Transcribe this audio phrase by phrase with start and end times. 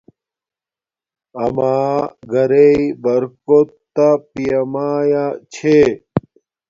[1.43, 1.75] آما
[2.31, 5.77] گھریݵ برکوت تا پیامایا چھے